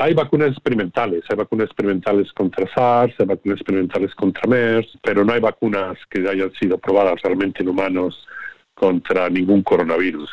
[0.00, 5.32] hay vacunas experimentales, hay vacunas experimentales contra SARS, hay vacunas experimentales contra MERS, pero no
[5.34, 8.26] hay vacunas que hayan sido probadas realmente en humanos
[8.74, 10.30] contra ningún coronavirus.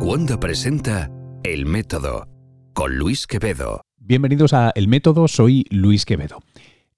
[0.00, 1.10] Wanda presenta
[1.44, 2.26] El Método
[2.72, 3.82] con Luis Quevedo.
[3.98, 6.38] Bienvenidos a El Método, soy Luis Quevedo.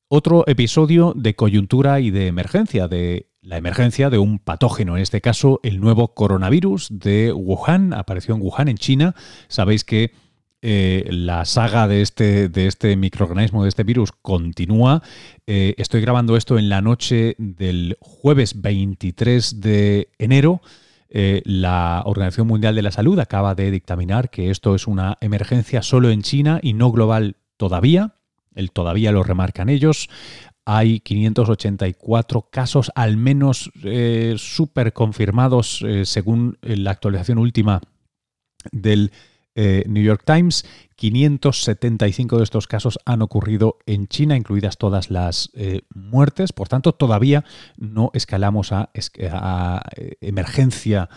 [0.07, 5.20] Otro episodio de coyuntura y de emergencia, de la emergencia de un patógeno, en este
[5.20, 9.14] caso el nuevo coronavirus de Wuhan, apareció en Wuhan, en China.
[9.48, 10.12] Sabéis que
[10.61, 15.02] eh, la saga de este, de este microorganismo, de este virus, continúa.
[15.47, 20.61] Eh, estoy grabando esto en la noche del jueves 23 de enero.
[21.11, 25.83] Eh, la Organización Mundial de la Salud acaba de dictaminar que esto es una emergencia
[25.83, 28.14] solo en China y no global todavía.
[28.55, 30.11] El todavía lo remarcan ellos
[30.70, 37.80] hay 584 casos al menos eh, súper confirmados eh, según la actualización última
[38.70, 39.10] del
[39.54, 40.66] eh, New York Times.
[40.96, 45.50] 575 de estos casos han ocurrido en China, incluidas todas las
[45.94, 46.52] muertes.
[46.52, 47.44] Por tanto, todavía
[47.78, 48.91] no escalamos a,
[50.20, 51.08] emergencia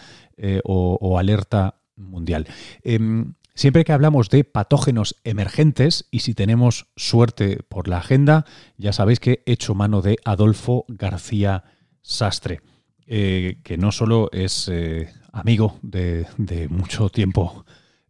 [0.64, 2.48] o, o, alerta mundial.
[3.54, 8.46] Em, Siempre que hablamos de patógenos emergentes, y si tenemos suerte por la agenda,
[8.78, 11.64] ya sabéis que he hecho mano de Adolfo García
[12.02, 12.62] Sastre,
[13.08, 16.26] eh, que no solo es eh, amigo de,
[16.70, 17.66] mucho tiempo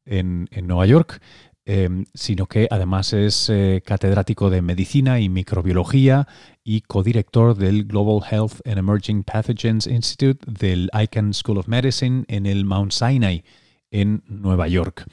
[0.05, 1.21] en, Nueva York,
[1.65, 6.27] em, sino que además es eh, catedrático de medicina y microbiología
[6.63, 12.45] y codirector del Global Health and Emerging Pathogens Institute del Icahn School of Medicine en
[12.45, 13.43] el Mount Sinai
[13.89, 15.05] en Nueva York.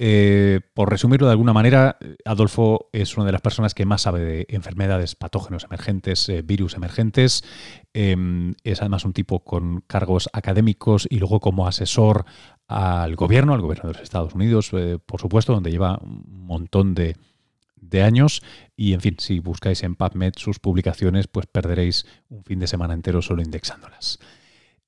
[0.00, 4.20] Eh, por resumirlo de alguna manera, Adolfo es una de las personas que más sabe
[4.20, 7.42] de enfermedades, patógenos emergentes, eh, virus emergentes.
[7.92, 12.26] Em, es además un tipo con cargos académicos y luego como asesor
[12.68, 16.94] al gobierno, al gobierno de los Estados Unidos, eh, por supuesto, donde lleva un montón
[16.94, 17.16] de,
[17.74, 18.42] de años.
[18.76, 22.94] Y en fin, si buscáis en PubMed sus publicaciones, pues perderéis un fin de semana
[22.94, 24.20] entero solo indexándolas.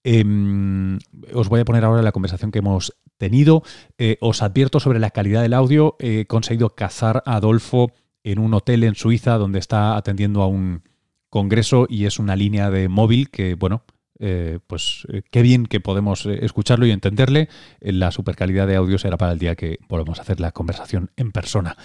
[0.03, 0.99] Em,
[1.35, 3.63] os voy a poner ahora la conversación que hemos tenido.
[3.99, 5.97] Eh, os advierto sobre la calidad del audio.
[5.99, 7.93] He conseguido cazar a Adolfo
[8.25, 10.83] en un hotel en Suiza donde está atendiendo a un
[11.29, 13.85] congreso y es una línea de móvil que, bueno,
[14.19, 17.49] eh, pues eh, qué bien que podemos escucharlo y entenderle.
[17.81, 21.11] La super calidad de audio será para el día que volvamos a hacer la conversación
[21.17, 21.77] en persona.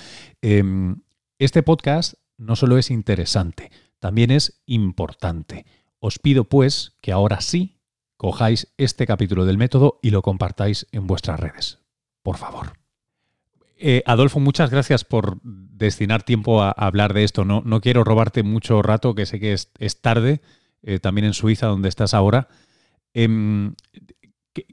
[0.41, 1.01] Em,
[1.37, 5.65] este podcast no solo es interesante, también es importante.
[5.99, 7.74] Os pido pues que ahora sí
[8.25, 11.77] cojáis este capítulo del método y lo compartáis en vuestras redes.
[12.23, 12.73] Por favor.
[13.77, 17.45] Eh, Adolfo, muchas gracias por destinar tiempo a, hablar de esto.
[17.45, 20.41] No, no, quiero robarte mucho rato, que sé que es, tarde,
[20.81, 22.47] eh, también en Suiza, donde estás ahora.
[23.13, 23.75] Em,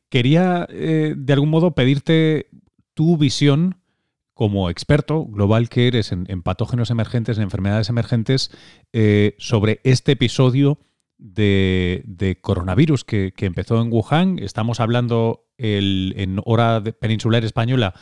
[0.08, 2.48] quería, eh, de algún modo, pedirte
[2.94, 3.82] tu visión
[4.32, 8.50] como experto global que eres en, en patógenos emergentes, en enfermedades emergentes,
[9.36, 10.78] sobre este episodio
[11.22, 14.38] de, coronavirus que, empezó en Wuhan.
[14.38, 17.94] Estamos hablando en hora peninsular española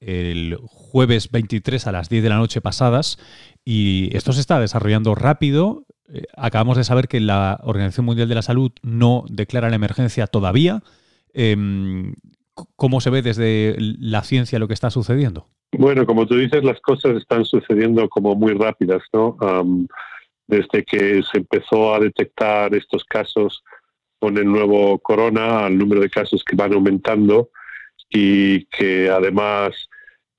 [0.00, 3.18] el jueves 23 a las 10 de la noche pasadas
[3.64, 5.86] y esto se está desarrollando rápido.
[6.12, 10.26] Eh, acabamos de saber que la Organización Mundial de la Salud no declara la emergencia
[10.26, 10.82] todavía.
[11.32, 12.14] Em,
[12.54, 15.48] ¿Cómo se ve desde la ciencia lo que está sucediendo?
[15.76, 19.36] Bueno, como tú dices, las cosas están sucediendo como muy rápidas, ¿no?
[20.46, 23.62] Desde que se empezó a detectar estos casos
[24.18, 27.50] con el nuevo corona, el número de casos que van aumentando
[28.08, 29.88] y que además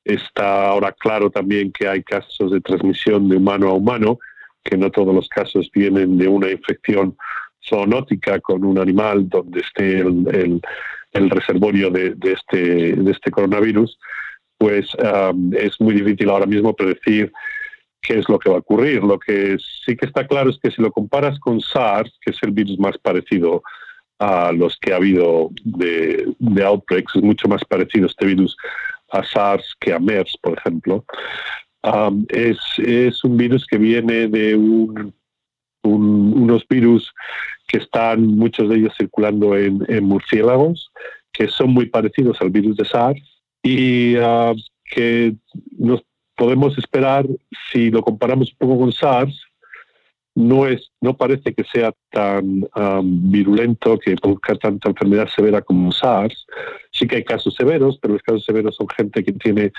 [0.03, 4.19] está ahora claro también que hay casos de transmisión de humano a humano,
[4.63, 7.17] que no todos los casos vienen de una infección
[7.67, 10.61] zoonótica con un animal donde esté el,
[11.29, 13.97] reservorio de, este, de este coronavirus,
[14.57, 17.31] pues um, es muy difícil ahora mismo predecir
[18.01, 19.03] qué es lo que va a ocurrir.
[19.03, 22.37] Lo que sí que está claro es que si lo comparas con SARS, que es
[22.41, 23.61] el virus más parecido
[24.19, 28.57] a los que ha habido de, outbreaks, es mucho más parecido este virus
[29.11, 31.05] a SARS que a MERS, por ejemplo.
[31.83, 34.55] Um, es, un virus que viene de
[35.83, 37.13] unos virus
[37.67, 40.91] que están, muchos de ellos circulando en, murciélagos,
[41.31, 43.21] que son muy parecidos al virus de SARS
[43.61, 44.55] y uh,
[44.85, 45.35] que
[45.77, 46.01] nos
[46.37, 47.25] podemos esperar,
[47.71, 49.47] si lo comparamos un poco con SARS,
[50.35, 55.91] no, es, no parece que sea tan um, virulento, que produzca tanta enfermedad severa como
[55.91, 56.45] SARS.
[56.91, 59.71] Sí que hay casos severos, pero los casos severos son gente que tiene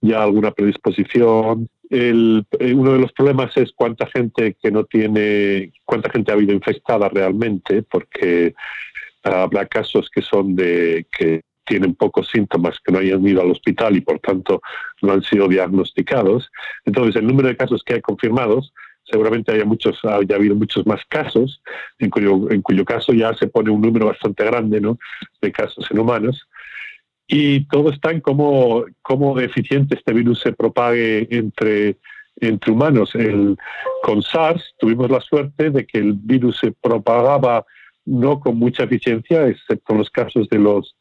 [0.00, 1.68] ya alguna predisposición.
[1.90, 6.34] El, eh, uno de los problemas es cuánta gente que no tiene, cuánta gente ha
[6.34, 8.54] habido infectada realmente, porque
[9.22, 13.96] habrá casos que son de que tienen pocos síntomas, que no hayan ido al hospital
[13.96, 14.60] y por tanto
[15.02, 16.50] no han sido diagnosticados.
[16.84, 18.72] Entonces, el número de casos que hay confirmados,
[19.04, 21.62] seguramente haya muchos, haya habido muchos más casos,
[21.98, 24.98] en cuyo, en cuyo caso ya se pone un número bastante grande ¿no?
[25.40, 26.48] de casos en humanos.
[27.28, 31.96] Y todo está en cómo, cómo eficiente este virus se propague entre
[32.40, 33.14] entre humanos.
[33.14, 33.56] El,
[34.02, 37.64] con SARS tuvimos la suerte de que el virus se propagaba
[38.04, 40.96] no con mucha eficiencia, excepto en los casos de los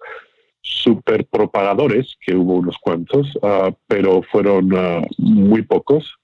[0.66, 6.16] superpropagadores, que hubo unos cuantos, ah, pero fueron ah, muy pocos.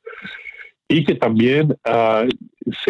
[0.88, 2.26] Y que también ah,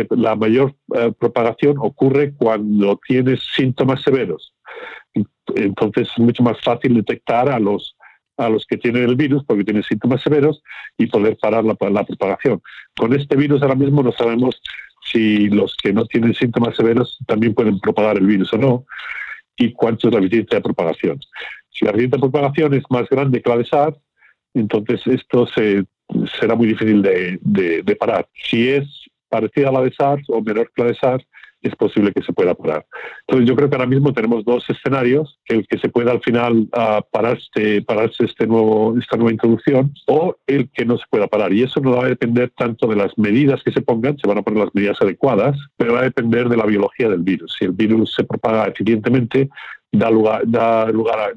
[0.09, 0.73] la mayor
[1.19, 4.53] propagación ocurre cuando tienes síntomas severos.
[5.55, 7.95] Entonces es mucho más fácil detectar a los
[8.37, 10.63] a los que tienen el virus porque tienen síntomas severos
[10.97, 12.59] y poder parar la, propagación.
[12.97, 14.59] Con este virus ahora mismo no sabemos
[15.11, 18.85] si los que no tienen síntomas severos también pueden propagar el virus o no
[19.57, 21.19] y cuánto es la eficiencia de propagación.
[21.69, 23.97] Si la eficiencia de propagación es más grande que la de SARS,
[24.53, 25.83] entonces esto se,
[26.39, 28.27] será muy difícil de, de parar.
[28.33, 28.85] Si es
[29.29, 31.25] parecida a la de SARS o menor que la de SARS,
[31.61, 32.85] es posible que se pueda parar.
[33.27, 36.67] Entonces yo creo que ahora mismo tenemos dos escenarios, el que se pueda al final
[36.73, 37.83] uh, pararse,
[38.25, 41.53] este nuevo, esta nueva introducción o el que no se pueda parar.
[41.53, 44.39] Y eso no va a depender tanto de las medidas que se pongan, se van
[44.39, 47.55] a poner las medidas adecuadas, pero va a depender de la biología del virus.
[47.57, 49.49] Si el virus se propaga eficientemente,
[49.91, 51.31] da lugar, da lugar a,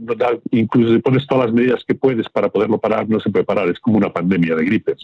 [0.52, 3.68] incluso si pones todas las medidas que puedes para poderlo parar, no se puede parar,
[3.68, 4.94] es como una pandemia de gripe.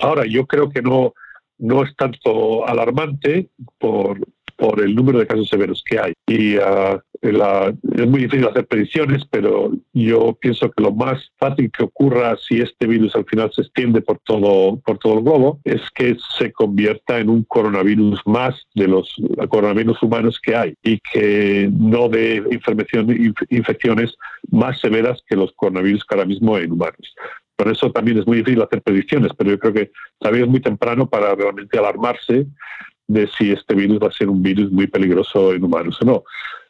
[0.00, 1.14] Ahora, yo creo que no,
[1.58, 3.48] no es tanto alarmante
[3.78, 4.20] por,
[4.56, 6.12] por el número de casos severos que hay.
[6.26, 11.84] Y ah, es muy difícil hacer predicciones, pero yo pienso que lo más fácil que
[11.84, 15.80] ocurra si este virus al final se extiende por todo, por todo el globo es
[15.94, 19.14] que se convierta en un coronavirus más de los
[19.48, 22.42] coronavirus humanos que hay y que no dé
[23.50, 24.14] infecciones
[24.50, 27.14] más severas que los coronavirus que ahora mismo hay en humanos.
[27.56, 30.60] Por eso también es muy difícil hacer predicciones, pero yo creo que todavía es muy
[30.60, 32.46] temprano para realmente alarmarse
[33.08, 36.24] de si este virus va a ser un virus muy peligroso en humanos o no.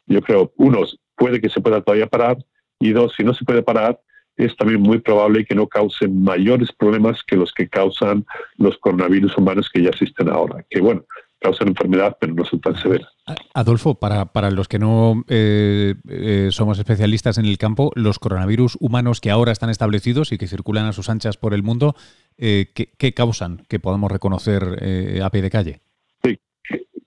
[0.05, 0.83] Yo creo, uno,
[1.15, 2.37] puede que se pueda todavía parar,
[2.79, 3.99] y dos, si no se puede parar,
[4.37, 8.23] es también muy probable que no cause mayores problemas que los que causan
[8.57, 10.63] los coronavirus humanos que ya existen ahora.
[10.69, 11.03] Que bueno,
[11.39, 13.09] causan enfermedad, pero no son tan severas.
[13.53, 18.77] Adolfo, para, para los que no eh, eh, somos especialistas en el campo, los coronavirus
[18.79, 21.95] humanos que ahora están establecidos y que circulan a sus anchas por el mundo,
[22.37, 24.63] eh, ¿qué, causan que podamos reconocer
[25.21, 25.81] a pie de calle?
[26.23, 26.39] Sí,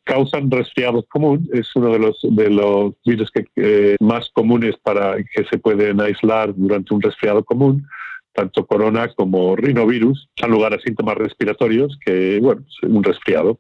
[0.05, 5.45] causan resfriado común, es uno de los, de los virus que, más comunes para que
[5.51, 7.87] se pueden aislar durante un resfriado común
[8.33, 13.59] tanto corona como rinovirus, dan lugar a síntomas respiratorios que, bueno, un resfriado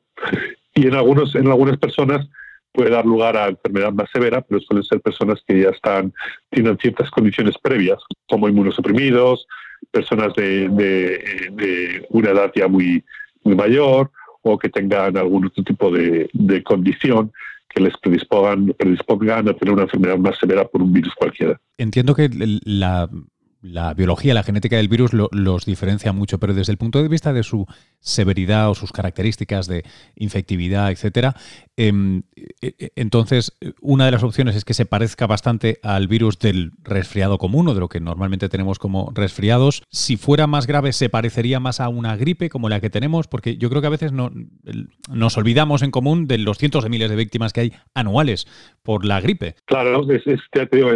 [0.74, 2.28] y en, algunos, en algunas personas
[2.72, 6.12] puede dar lugar a enfermedad más severa, pero suelen ser personas que ya están,
[6.50, 9.46] tienen ciertas condiciones previas, como inmunosuprimidos,
[9.90, 13.04] personas de, de, una edad ya muy,
[13.42, 14.10] muy mayor
[14.42, 16.28] o que tengan algún otro tipo de,
[16.64, 17.32] condición
[17.68, 21.60] que les predispongan, predispongan a tener una enfermedad más severa por un virus cualquiera.
[21.78, 22.28] Entiendo que
[22.64, 23.08] la
[23.62, 27.32] la biología, la genética del virus los diferencia mucho, pero desde el punto de vista
[27.32, 27.66] de su
[28.00, 29.84] severidad o sus características de
[30.16, 31.34] infectividad, etcétera,
[31.76, 32.22] em,
[32.62, 36.72] e, e, entonces una de las opciones es que se parezca bastante al virus del
[36.82, 39.82] resfriado común o de lo que normalmente tenemos como resfriados.
[39.90, 43.56] Si fuera más grave, se parecería más a una gripe como la que tenemos, porque
[43.56, 44.30] yo creo que a veces no,
[45.12, 48.46] nos olvidamos en común de los cientos de miles de víctimas que hay anuales
[48.82, 49.54] por la gripe.
[49.66, 50.06] Claro,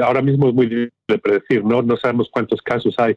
[0.05, 1.83] ahora mismo es muy difícil de predecir, ¿no?
[1.83, 3.17] No sabemos cuántos casos hay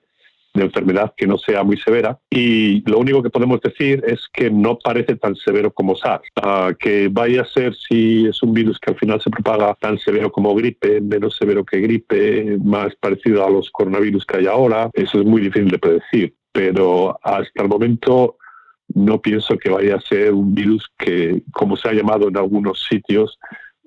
[0.54, 4.50] de enfermedad que no sea muy severa y lo único que podemos decir es que
[4.50, 6.28] no parece tan severo como SARS.
[6.42, 10.00] Ah, que vaya a ser si es un virus que al final se propaga tan
[10.00, 14.90] severo como gripe, menos severo que gripe, más parecido a los coronavirus que hay ahora,
[14.94, 16.34] eso es muy difícil de predecir.
[16.52, 18.38] Pero hasta el momento
[18.96, 22.84] no pienso que vaya a ser un virus que, como se ha llamado en algunos
[22.90, 23.38] sitios,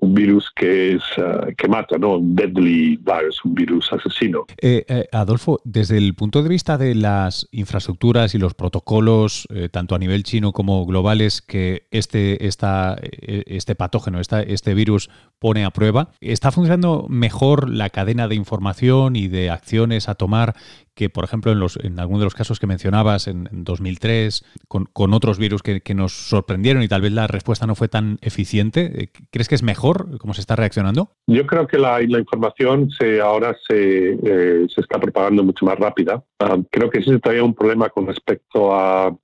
[0.01, 2.17] un virus que es eh, que mata, ¿no?
[2.17, 4.47] Un deadly virus, un virus asesino.
[4.61, 9.95] Eh, eh, Adolfo, desde el punto de vista de las infraestructuras y los protocolos, tanto
[9.95, 15.71] a nivel chino como globales, que este, esta, este patógeno, esta, este virus pone a
[15.71, 20.55] prueba, ¿está funcionando mejor la cadena de información y de acciones a tomar
[21.01, 24.85] que, por ejemplo, en, los, en algunos de los casos que mencionabas en, 2003, con,
[24.85, 28.19] con, otros virus que, que, nos sorprendieron y tal vez la respuesta no fue tan
[28.21, 31.11] eficiente, eh, ¿crees que es mejor cómo se está reaccionando?
[31.27, 35.79] Yo creo que la, la información se, ahora se, eh, se está propagando mucho más
[35.79, 36.23] rápida.
[36.39, 39.17] Ah, creo que sí todavía un problema con respecto a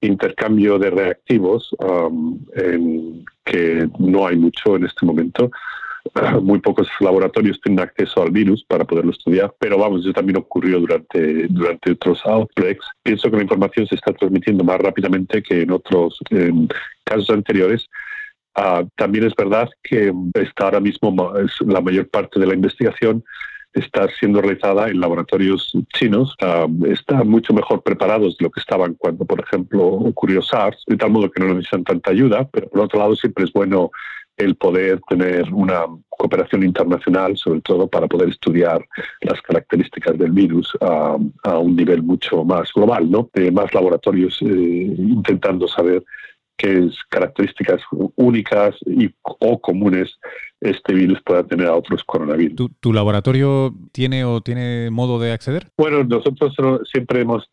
[0.00, 5.50] intercambio de reactivos, um, en que no hay mucho en este momento.
[6.42, 10.80] muy pocos laboratorios tienen acceso al virus para poderlo estudiar, pero vamos, eso también ocurrió
[10.80, 12.86] durante, durante otros outbreaks.
[13.02, 16.18] Pienso que la información se está transmitiendo más rápidamente que en otros
[17.04, 17.86] casos anteriores.
[18.62, 21.32] Ah, también es verdad que está ahora mismo
[21.66, 23.24] la mayor parte de la investigación
[23.72, 26.36] está siendo realizada en laboratorios chinos,
[26.86, 31.10] están mucho mejor preparados de lo que estaban cuando, por ejemplo, ocurrió SARS, de tal
[31.10, 33.92] modo que no necesitan tanta ayuda, pero por otro lado siempre es bueno
[34.36, 38.84] el poder tener una cooperación internacional, sobre todo para poder estudiar
[39.22, 41.16] las características del virus a,
[41.56, 43.30] un nivel mucho más global, ¿no?
[43.32, 46.04] De más laboratorios eh, intentando saber
[46.60, 47.80] qué características
[48.16, 50.18] únicas y, o comunes
[50.60, 52.70] este virus pueda tener a otros coronavirus.
[52.80, 55.68] ¿Tu, laboratorio tiene o tiene modo de acceder?
[55.78, 56.54] Bueno, nosotros
[56.92, 57.48] siempre hemos,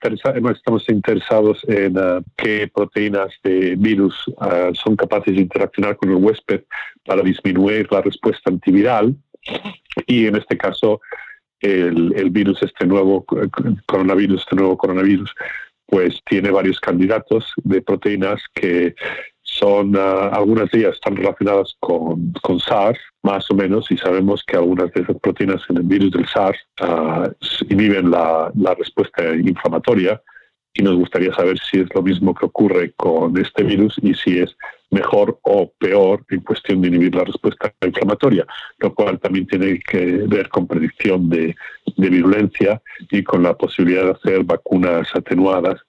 [0.51, 6.15] estamos interesados en uh, qué proteínas de virus uh, son capaces de interaccionar con el
[6.15, 6.63] huésped
[7.05, 9.15] para disminuir la respuesta antiviral
[10.05, 10.99] y en este caso
[11.61, 13.25] el, el virus, este nuevo
[13.85, 15.33] coronavirus, este nuevo coronavirus
[15.87, 18.95] pues tiene varios candidatos de proteínas que
[19.41, 24.43] son, ah, algunas de ellas están relacionadas con, con, SARS, más o menos, y sabemos
[24.45, 27.31] que algunas de esas proteínas en el virus del SARS uh,
[27.69, 30.21] inhiben la, respuesta inflamatoria
[30.77, 34.39] y nos gustaría saber si es lo mismo que ocurre con este virus y si
[34.39, 34.55] es
[34.91, 38.45] mejor o peor en cuestión de inhibir la respuesta inflamatoria,
[38.77, 41.55] lo cual también tiene que ver con predicción de,
[41.97, 42.79] virulencia
[43.09, 45.81] y con la posibilidad de hacer vacunas atenuadas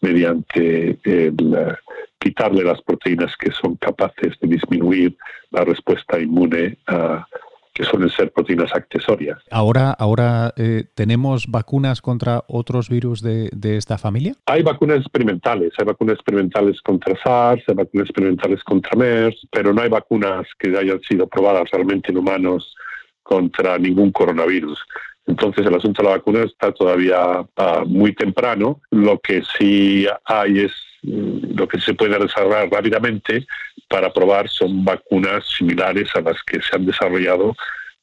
[0.00, 1.74] mediante el eh,
[2.18, 5.16] quitarle las proteínas que son capaces de disminuir
[5.50, 7.26] la respuesta inmune a
[7.72, 9.38] que suelen ser proteínas accesorias.
[9.50, 14.34] Ahora, ahora eh, tenemos vacunas contra otros virus de, de, esta familia.
[14.46, 19.82] Hay vacunas experimentales, hay vacunas experimentales contra SARS, hay vacunas experimentales contra MERS, pero no
[19.82, 22.74] hay vacunas que hayan sido probadas realmente en humanos
[23.22, 24.78] contra ningún coronavirus.
[25.26, 28.80] Entonces el asunto de la vacuna está todavía uh, muy temprano.
[28.90, 33.46] Lo que sí hay es lo que se puede desarrollar rápidamente
[33.88, 37.54] para probar son vacunas similares a las que se han desarrollado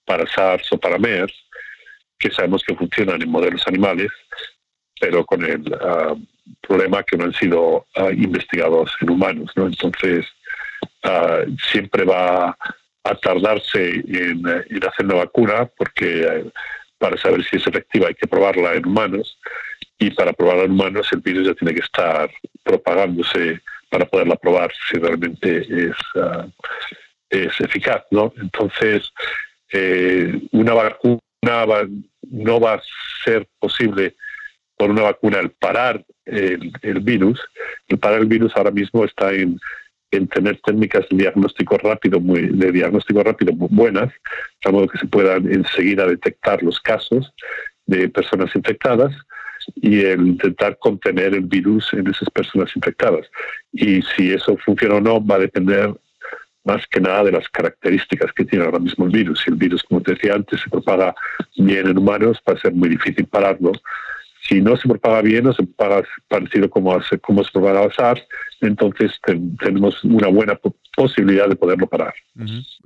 [0.06, 1.34] para SARS o para MERS,
[2.18, 4.10] que sabemos que funcionan en modelos animales,
[5.00, 6.20] pero con el uh,
[6.62, 9.52] problema que no han sido uh, investigados en humanos.
[9.56, 9.68] ¿no?
[9.68, 10.26] Entonces,
[11.72, 12.58] siempre va
[13.04, 16.52] a tardarse en, en hacer una vacuna porque
[16.98, 19.40] para saber si es efectiva hay que probarla en humanos
[20.00, 22.30] y para probarla en humanos el virus ya tiene que estar
[22.68, 26.46] propagándose para poderla probar si realmente es, ah,
[27.30, 28.34] es eficaz, ¿no?
[28.42, 29.10] Entonces,
[29.72, 31.22] eh, una vacuna
[32.30, 32.82] no va a
[33.24, 34.16] ser posible
[34.78, 37.40] por una vacuna el parar el, virus.
[37.88, 39.58] El parar el virus ahora mismo está en
[40.12, 44.10] en tener técnicas de diagnóstico rápido muy, de diagnóstico rápido muy buenas,
[44.64, 47.34] de modo que se puedan enseguida detectar los casos
[47.88, 49.14] de personas infectadas
[49.76, 53.28] y el intentar contener el virus en esas personas infectadas.
[53.72, 55.94] Y si eso funciona o no va a depender
[56.64, 59.42] más que nada de las características que tiene ahora mismo el virus.
[59.42, 61.16] Si el virus, como te decía antes, se propaga
[61.56, 63.72] bien en humanos, va a ser muy difícil pararlo
[64.48, 68.22] si no se propaga bien o se propaga parecido como, como se propaga SARS,
[68.62, 69.12] entonces
[69.60, 70.60] tenemos una buena
[70.96, 72.14] posibilidad de poderlo parar.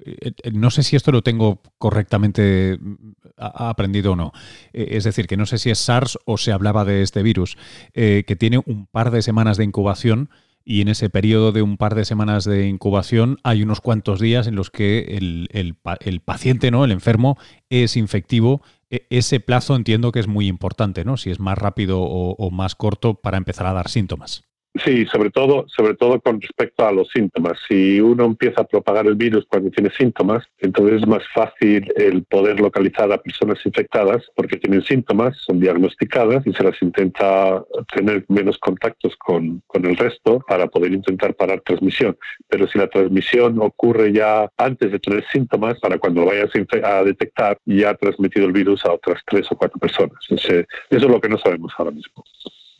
[0.05, 4.31] Eh, eh, no sé si esto lo tengo correctamente mm, aprendido o no.
[4.73, 7.57] Eh, es decir, que no sé si es SARS o se hablaba de este virus,
[7.93, 10.29] que tiene un par de semanas de incubación
[10.63, 14.47] y en ese periodo de un par de semanas de incubación hay unos cuantos días
[14.47, 16.85] en los que el, el, el paciente, ¿no?
[16.85, 17.37] el enfermo,
[17.69, 18.61] es infectivo
[19.09, 21.17] ese plazo entiendo que es muy importante, ¿no?
[21.17, 24.43] Si es más rápido o, más corto para empezar a dar síntomas.
[24.75, 27.59] Sí, sobre todo, sobre todo con respecto a los síntomas.
[27.67, 32.23] Si uno empieza a propagar el virus cuando tiene síntomas, entonces es más fácil el
[32.23, 37.61] poder localizar a personas infectadas porque tienen síntomas, son diagnosticadas y se las intenta
[37.93, 42.17] tener menos contactos con, con el resto para poder intentar parar transmisión.
[42.47, 46.49] Pero si la transmisión ocurre ya antes de tener síntomas, para cuando lo vayas
[46.83, 50.17] a detectar, ya ha transmitido el virus a otras tres o cuatro personas.
[50.29, 52.23] eso es lo que no sabemos ahora mismo.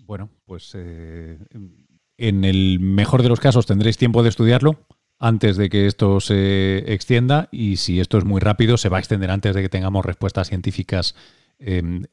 [0.06, 1.38] Bueno, pues eh,
[2.18, 4.86] en el mejor de los casos tendréis tiempo de estudiarlo
[5.20, 9.00] antes de que esto se extienda y si esto es muy rápido se va a
[9.00, 11.16] extender antes de que tengamos respuestas científicas
[11.60, 12.04] em,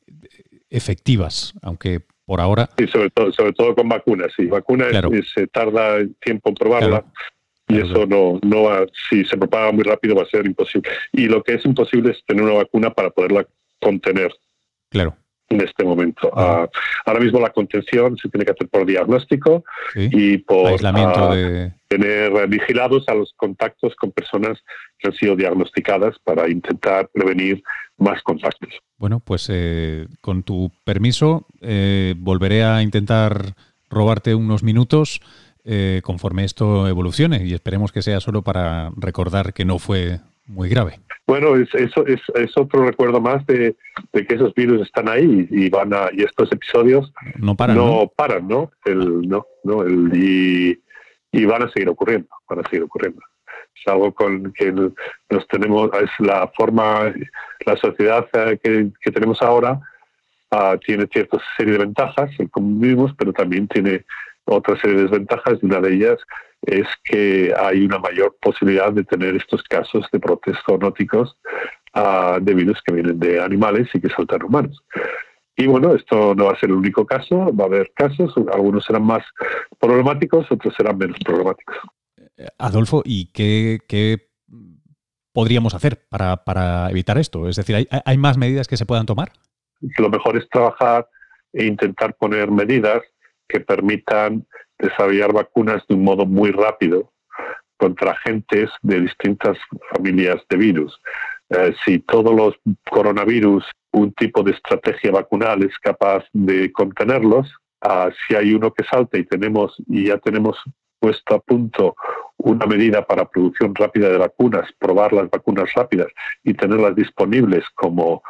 [0.69, 2.69] efectivas, aunque por ahora...
[2.77, 4.31] Sí, sobre todo, sobre todo con vacunas.
[4.37, 4.93] Sí, vacunas
[5.35, 7.05] se tarda tiempo en probarla.
[7.71, 10.91] Y eso no, no va, si se propaga muy rápido va a ser imposible.
[11.13, 13.47] Y lo que es imposible es tener una vacuna para poderla
[13.79, 14.33] contener.
[14.91, 15.17] Claro
[15.49, 16.31] en este momento.
[16.37, 19.65] ahora mismo la contención se tiene que hacer por diagnóstico
[19.95, 24.59] y por aislamiento, ah, de, tener vigilados a los contactos con personas
[24.99, 27.63] que han sido diagnosticadas para intentar prevenir
[27.97, 28.71] más contactos.
[28.99, 33.55] Bueno, pues eh, con tu permiso, eh, volveré a intentar
[33.91, 35.21] robarte unos minutos
[35.65, 40.69] eh, conforme esto evolucione y esperemos que sea solo para recordar que no fue muy
[40.69, 40.99] grave.
[41.27, 42.21] Bueno, es, eso es,
[42.57, 43.77] otro recuerdo más de,
[44.13, 48.49] que esos virus están ahí y van a y estos episodios no paran, no, paran,
[48.49, 48.71] ¿no?
[48.87, 50.83] El, no, no el, y,
[51.31, 53.21] y van a seguir ocurriendo, van a seguir ocurriendo.
[53.75, 57.13] Es algo con que nos tenemos, es la forma,
[57.67, 59.79] la sociedad eh, que, que tenemos ahora
[60.51, 64.05] uh, tiene cierta serie de ventajas, el como vivimos, pero también tiene
[64.47, 66.19] otra serie de desventajas y una de ellas
[66.63, 71.37] es que hay una mayor posibilidad de tener estos casos de brotes zoonóticos
[71.95, 74.83] uh, de virus que vienen de animales y que saltan humanos.
[75.57, 78.85] Y bueno, esto no va a ser el único caso, va a haber casos, algunos
[78.85, 79.25] serán más
[79.81, 81.77] problemáticos, otros serán menos problemáticos.
[82.59, 84.29] Adolfo, ¿y qué,
[85.33, 87.49] podríamos hacer para, evitar esto?
[87.49, 89.31] Es decir, ¿hay, ¿hay más medidas que se puedan tomar?
[89.99, 91.09] Lo mejor es trabajar
[91.53, 93.03] e intentar poner medidas
[93.49, 94.47] que permitan
[94.79, 97.13] desarrollar vacunas de un modo muy rápido
[97.77, 99.57] contra agentes de distintas
[99.95, 101.01] familias de virus.
[101.51, 102.55] Eh, si todos los
[102.91, 108.85] coronavirus, un tipo de estrategia vacunal es capaz de contenerlos, ah, si hay uno que
[108.85, 110.59] salta y tenemos y ya tenemos
[111.01, 111.95] puesto a punto
[112.39, 116.09] una medida para producción rápida de vacunas, probar las vacunas rápidas
[116.45, 118.23] y tenerlas disponibles como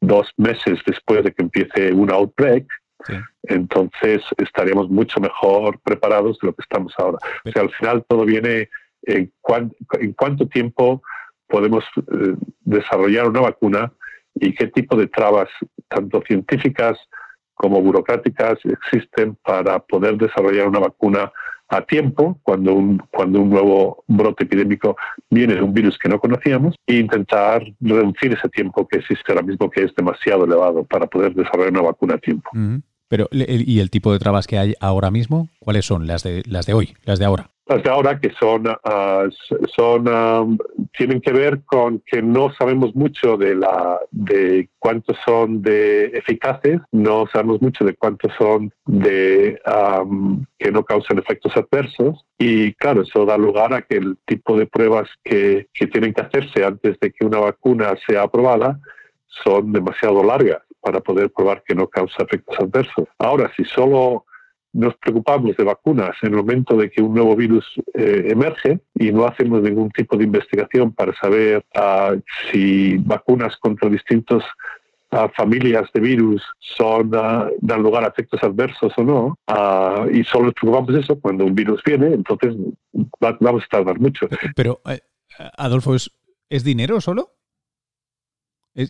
[0.00, 2.66] dos meses después de que empiece un outbreak,
[3.42, 7.18] entonces estaríamos mucho mejor preparados de lo que estamos ahora.
[7.44, 8.68] O sea, al final todo viene
[9.02, 9.32] en,
[10.00, 11.02] en cuánto tiempo
[11.48, 13.92] podemos eh, desarrollar una vacuna
[14.34, 15.48] y qué tipo de trabas,
[15.88, 16.98] tanto científicas
[17.54, 21.30] como burocráticas, existen para poder desarrollar una vacuna
[21.68, 24.96] a tiempo cuando un, cuando un nuevo brote epidémico
[25.28, 29.42] viene de un virus que no conocíamos e intentar reducir ese tiempo que existe ahora
[29.42, 32.50] mismo, que es demasiado elevado para poder desarrollar una vacuna a tiempo.
[33.10, 35.48] Pero, ¿y el tipo de trabas que hay ahora mismo?
[35.58, 37.50] ¿Cuáles son las de, las de hoy, las de ahora?
[37.66, 39.24] Las de ahora que son, ah,
[39.76, 40.46] son ah,
[40.96, 46.80] tienen que ver con que no sabemos mucho de, la, de cuántos son de eficaces,
[46.92, 49.60] no sabemos mucho de cuántos son de
[50.56, 54.66] que no causan efectos adversos y claro, eso da lugar a que el tipo de
[54.66, 58.78] pruebas que, que tienen que hacerse antes de que una vacuna sea aprobada
[59.44, 63.06] son demasiado largas para poder probar que no causa efectos adversos.
[63.18, 64.24] Ahora, si solo
[64.72, 69.10] nos preocupamos de vacunas en el momento de que un nuevo virus eh, emerge y
[69.10, 74.44] no hacemos ningún tipo de investigación para saber uh, si vacunas contra distintos
[75.10, 79.38] uh, familias de virus son uh, dan lugar a efectos adversos o no,
[80.12, 82.54] y solo nos preocupamos eso cuando un virus viene, entonces
[83.18, 84.28] vamos a tardar mucho.
[84.54, 85.00] Pero, eh,
[85.58, 86.12] Adolfo, ¿es,
[86.48, 87.39] ¿es dinero solo?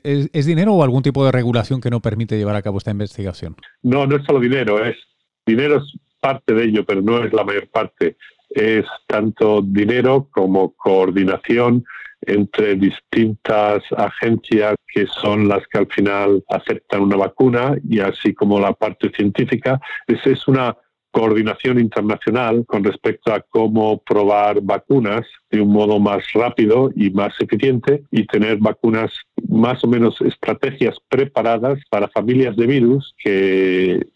[0.03, 3.57] ¿Es, dinero o algún tipo de regulación que no permite llevar a cabo esta investigación?
[3.83, 4.97] No, no es solo dinero, es
[5.45, 8.17] dinero es parte de ello, pero no es la mayor parte.
[8.51, 11.85] Es tanto dinero como coordinación
[12.23, 18.61] entre distintas agencias que son las que al final aceptan una vacuna y así como
[18.61, 19.81] la parte científica.
[20.07, 20.77] Es, es una
[21.11, 27.35] coordinación internacional con respecto a cómo probar vacunas de un modo más rápido y más
[27.41, 29.13] eficiente y tener vacunas
[29.49, 34.07] más o menos estrategias preparadas para familias de virus que,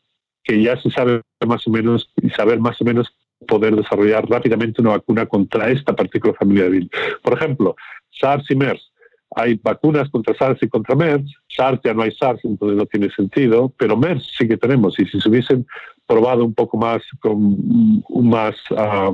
[0.42, 3.12] que ya se sabe más o menos y saber más o menos
[3.48, 6.90] poder desarrollar rápidamente una vacuna contra esta particular familia de virus.
[7.22, 7.76] Por ejemplo,
[8.10, 8.94] SARS y MERS
[9.36, 11.24] hay vacunas contra SARS y contra MERS.
[11.48, 14.98] SARS ya no hay SARS, entonces no tiene sentido, pero MERS sí que tenemos.
[14.98, 15.66] Y si se hubiesen
[16.06, 19.12] probado un poco más, con más ah,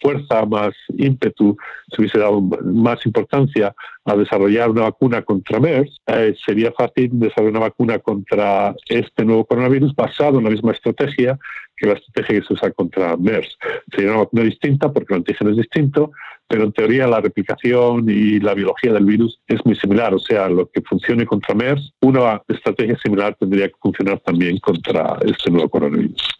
[0.00, 1.56] fuerza, más ímpetu,
[1.90, 7.50] se hubiese dado más importancia a desarrollar una vacuna contra MERS, eh, sería fácil desarrollar
[7.50, 11.38] una vacuna contra este nuevo coronavirus basado en la misma estrategia
[11.76, 13.58] que la estrategia que se usa contra MERS.
[13.90, 16.12] Sería una vacuna distinta porque el antígeno es distinto,
[16.48, 20.14] pero en teoría la replicación y la biología del virus es muy similar.
[20.14, 25.18] O sea, lo que funcione contra MERS, una estrategia similar tendría que funcionar también contra
[25.24, 26.36] este nuevo coronavirus.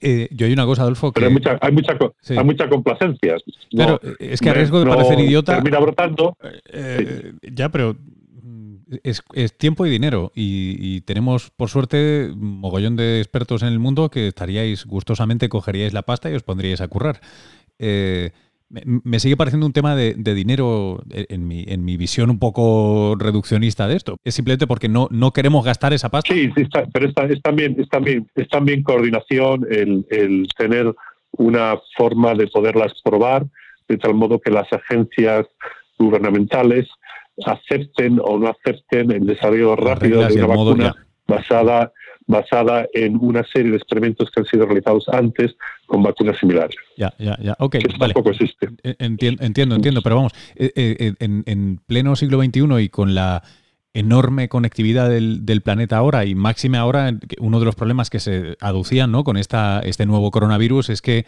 [0.00, 1.12] Eh, yo hay una cosa, Adolfo.
[1.12, 1.20] Que...
[1.20, 3.36] Pero hay mucha, hay mucha, hay mucha complacencia.
[3.76, 5.54] Pero es que a riesgo de parecer idiota.
[5.54, 6.36] Termina brotando.
[6.72, 7.96] Eh, ya, pero
[8.42, 9.22] mm, es,
[9.56, 10.32] tiempo y dinero.
[10.34, 15.92] Y, tenemos, por suerte, un mogollón de expertos en el mundo que estaríais gustosamente, cogeríais
[15.92, 17.20] la pasta y os pondríais a currar.
[17.78, 18.30] Eh,
[18.84, 23.86] me, sigue pareciendo un tema de, dinero en mi, en mi visión un poco reduccionista
[23.88, 24.16] de esto.
[24.24, 26.32] Es simplemente porque no, no queremos gastar esa pasta.
[26.32, 30.94] Sí, sí pero es, también, es, también, es también coordinación el, el tener
[31.32, 33.46] una forma de poderlas probar
[33.88, 35.46] de tal modo que las agencias
[35.98, 36.88] gubernamentales
[37.44, 40.94] acepten o no acepten el desarrollo rápido de una vacuna
[41.26, 41.92] basada
[42.26, 45.54] basada en una serie de experimentos que han sido realizados antes
[45.86, 46.76] con vacunas similares.
[46.96, 47.54] Ya, ya, ya.
[47.58, 48.68] Ok, que tampoco existe.
[48.82, 53.14] Eh, entiendo, entiendo, entiendo, pero vamos, eh, eh, en, en, pleno siglo XXI y con
[53.14, 53.42] la
[53.94, 58.56] enorme conectividad del, del, planeta ahora y máxime ahora, uno de los problemas que se
[58.60, 59.22] aducían ¿no?
[59.22, 61.26] con esta, este nuevo coronavirus es que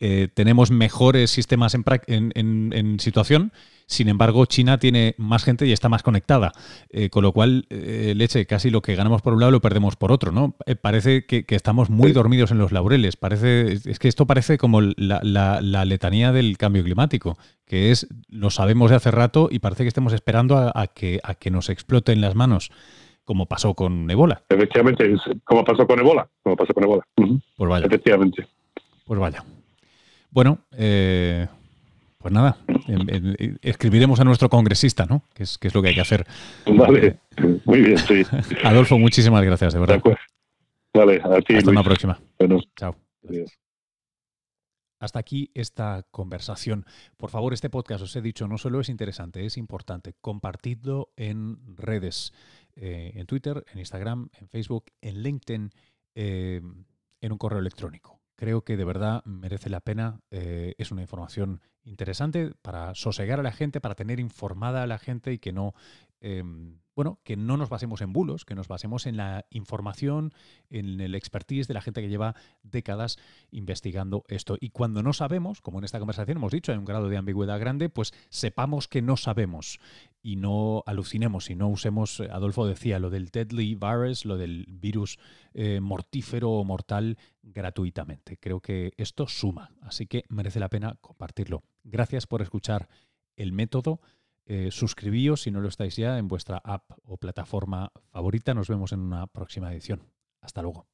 [0.00, 3.52] eh, tenemos mejores sistemas en, en, situación,
[3.86, 6.52] sin embargo China tiene más gente y está más conectada,
[6.90, 9.96] eh, con lo cual, eh, leche, casi lo que ganamos por un lado lo perdemos
[9.96, 10.54] por otro, ¿no?
[10.80, 15.20] parece que, estamos muy dormidos en los laureles, parece, es que esto parece como la,
[15.22, 19.88] la, letanía del cambio climático, que es, lo sabemos de hace rato y parece que
[19.88, 22.70] estemos esperando a, que, a que nos explote en las manos
[23.24, 24.42] como pasó con Ebola.
[24.48, 27.02] Efectivamente, como pasó con Ebola, como pasó con Ebola.
[27.56, 27.86] Pues vaya.
[27.86, 28.46] Efectivamente.
[29.04, 29.44] Pues vaya.
[30.30, 31.48] Bueno, eh,
[32.26, 32.56] pues nada,
[33.62, 35.22] escribiremos a nuestro congresista, ¿no?
[35.32, 36.26] Que es, que es lo que hay que hacer.
[36.66, 37.20] Vale,
[37.64, 38.24] muy bien, sí.
[38.64, 40.02] Adolfo, muchísimas gracias, de verdad.
[40.92, 41.54] Vale, a ti.
[41.54, 42.20] Hasta una próxima.
[42.36, 42.58] Bueno.
[42.74, 42.96] Chao.
[44.98, 46.84] Hasta aquí esta conversación.
[47.16, 50.14] Por favor, este podcast, os he dicho, no solo es interesante, es importante.
[50.20, 52.32] Compartidlo en redes,
[52.74, 55.70] eh, en Twitter, en Instagram, en Facebook, en LinkedIn,
[56.16, 56.60] eh,
[57.20, 60.20] en un correo electrónico creo que de verdad merece la pena.
[60.30, 64.98] Eh, es una información interesante para sosegar a la gente, para tener informada a la
[64.98, 65.74] gente y que no
[66.20, 70.32] Em, bueno, que no nos basemos en bulos, que nos basemos en la información,
[70.70, 73.18] en el expertise de la gente que lleva décadas
[73.50, 74.56] investigando esto.
[74.58, 77.60] Y cuando no sabemos, como en esta conversación hemos dicho, hay un grado de ambigüedad
[77.60, 79.78] grande, pues sepamos que no sabemos
[80.22, 85.18] y no alucinemos y no usemos, Adolfo decía, lo del deadly virus, lo del virus
[85.52, 88.38] eh, mortífero o mortal gratuitamente.
[88.38, 91.62] Creo que esto suma, así que merece la pena compartirlo.
[91.84, 92.88] Gracias por escuchar
[93.36, 94.00] el método.
[94.48, 98.54] Eh, suscribíos si no lo estáis ya en vuestra app o plataforma favorita.
[98.54, 100.02] Nos vemos en una próxima edición.
[100.40, 100.86] Hasta luego.